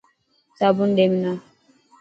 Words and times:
صابن 0.59 0.87
ڏي 0.97 1.05
منا. 1.11 1.31